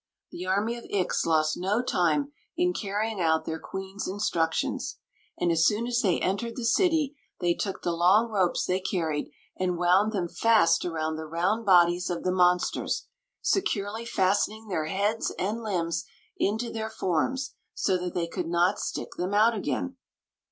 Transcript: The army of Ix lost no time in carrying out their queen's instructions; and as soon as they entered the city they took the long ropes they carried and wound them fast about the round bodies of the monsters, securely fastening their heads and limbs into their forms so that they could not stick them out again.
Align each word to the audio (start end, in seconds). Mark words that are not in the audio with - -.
The 0.31 0.47
army 0.47 0.77
of 0.77 0.85
Ix 0.89 1.27
lost 1.27 1.55
no 1.55 1.83
time 1.83 2.31
in 2.57 2.73
carrying 2.73 3.21
out 3.21 3.45
their 3.45 3.59
queen's 3.59 4.07
instructions; 4.07 4.97
and 5.37 5.51
as 5.51 5.63
soon 5.63 5.85
as 5.85 6.01
they 6.01 6.19
entered 6.19 6.55
the 6.55 6.65
city 6.65 7.15
they 7.39 7.53
took 7.53 7.83
the 7.83 7.91
long 7.91 8.31
ropes 8.31 8.65
they 8.65 8.79
carried 8.79 9.29
and 9.59 9.77
wound 9.77 10.11
them 10.11 10.27
fast 10.27 10.83
about 10.83 11.17
the 11.17 11.27
round 11.27 11.67
bodies 11.67 12.09
of 12.09 12.23
the 12.23 12.31
monsters, 12.31 13.05
securely 13.43 14.03
fastening 14.03 14.69
their 14.69 14.85
heads 14.85 15.31
and 15.37 15.61
limbs 15.61 16.03
into 16.35 16.71
their 16.73 16.89
forms 16.89 17.53
so 17.75 17.95
that 17.99 18.15
they 18.15 18.25
could 18.25 18.47
not 18.47 18.79
stick 18.79 19.11
them 19.19 19.35
out 19.35 19.53
again. 19.55 19.97